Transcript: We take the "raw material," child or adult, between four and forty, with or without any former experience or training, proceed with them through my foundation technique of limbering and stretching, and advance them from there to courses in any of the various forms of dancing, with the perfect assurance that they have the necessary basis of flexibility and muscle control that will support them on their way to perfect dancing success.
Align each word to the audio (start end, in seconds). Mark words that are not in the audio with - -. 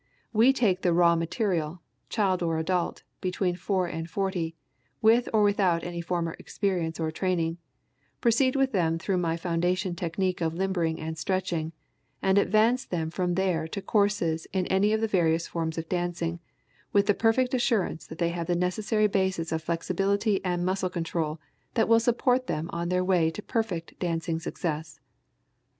We 0.33 0.51
take 0.51 0.81
the 0.81 0.93
"raw 0.95 1.15
material," 1.15 1.83
child 2.09 2.41
or 2.41 2.57
adult, 2.57 3.03
between 3.21 3.55
four 3.55 3.85
and 3.85 4.09
forty, 4.09 4.55
with 4.99 5.29
or 5.31 5.43
without 5.43 5.83
any 5.83 6.01
former 6.01 6.35
experience 6.39 6.99
or 6.99 7.11
training, 7.11 7.59
proceed 8.19 8.55
with 8.55 8.71
them 8.71 8.97
through 8.97 9.19
my 9.19 9.37
foundation 9.37 9.93
technique 9.95 10.41
of 10.41 10.55
limbering 10.55 10.99
and 10.99 11.19
stretching, 11.19 11.71
and 12.19 12.39
advance 12.39 12.83
them 12.83 13.11
from 13.11 13.35
there 13.35 13.67
to 13.67 13.79
courses 13.79 14.47
in 14.51 14.65
any 14.73 14.91
of 14.91 15.01
the 15.01 15.07
various 15.07 15.45
forms 15.45 15.77
of 15.77 15.87
dancing, 15.87 16.39
with 16.91 17.05
the 17.05 17.13
perfect 17.13 17.53
assurance 17.53 18.07
that 18.07 18.17
they 18.17 18.29
have 18.29 18.47
the 18.47 18.55
necessary 18.55 19.05
basis 19.05 19.51
of 19.51 19.61
flexibility 19.61 20.43
and 20.43 20.65
muscle 20.65 20.89
control 20.89 21.39
that 21.75 21.87
will 21.87 21.99
support 21.99 22.47
them 22.47 22.71
on 22.73 22.89
their 22.89 23.05
way 23.05 23.29
to 23.29 23.43
perfect 23.43 23.99
dancing 23.99 24.39
success. 24.39 24.99